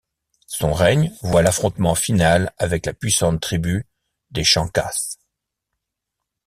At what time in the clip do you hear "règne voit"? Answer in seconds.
0.73-1.43